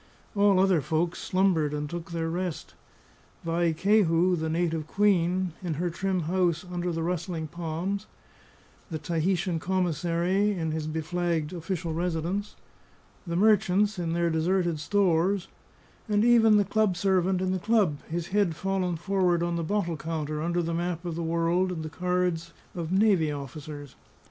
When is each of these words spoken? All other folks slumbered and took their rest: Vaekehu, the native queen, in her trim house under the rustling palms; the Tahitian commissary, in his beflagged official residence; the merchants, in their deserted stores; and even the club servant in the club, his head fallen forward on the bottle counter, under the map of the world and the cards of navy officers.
All 0.33 0.59
other 0.59 0.81
folks 0.81 1.19
slumbered 1.19 1.75
and 1.75 1.87
took 1.87 2.09
their 2.09 2.27
rest: 2.27 2.73
Vaekehu, 3.45 4.35
the 4.35 4.49
native 4.49 4.87
queen, 4.87 5.53
in 5.61 5.75
her 5.75 5.91
trim 5.91 6.21
house 6.21 6.65
under 6.73 6.91
the 6.91 7.03
rustling 7.03 7.47
palms; 7.47 8.07
the 8.89 8.97
Tahitian 8.97 9.59
commissary, 9.59 10.53
in 10.53 10.71
his 10.71 10.87
beflagged 10.87 11.53
official 11.53 11.93
residence; 11.93 12.55
the 13.27 13.35
merchants, 13.35 13.99
in 13.99 14.13
their 14.13 14.31
deserted 14.31 14.79
stores; 14.79 15.49
and 16.09 16.25
even 16.25 16.57
the 16.57 16.65
club 16.65 16.97
servant 16.97 17.39
in 17.39 17.51
the 17.51 17.59
club, 17.59 18.01
his 18.09 18.29
head 18.29 18.55
fallen 18.55 18.95
forward 18.95 19.43
on 19.43 19.55
the 19.55 19.63
bottle 19.63 19.97
counter, 19.97 20.41
under 20.41 20.63
the 20.63 20.73
map 20.73 21.05
of 21.05 21.13
the 21.13 21.21
world 21.21 21.71
and 21.71 21.83
the 21.83 21.89
cards 21.89 22.53
of 22.73 22.91
navy 22.91 23.31
officers. 23.31 23.95